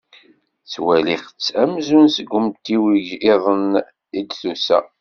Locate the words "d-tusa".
4.25-4.79